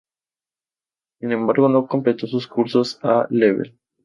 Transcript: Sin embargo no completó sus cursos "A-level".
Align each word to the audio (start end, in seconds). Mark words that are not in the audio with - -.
Sin 1.19 1.31
embargo 1.31 1.69
no 1.69 1.85
completó 1.85 2.25
sus 2.25 2.47
cursos 2.47 2.97
"A-level". 3.03 3.77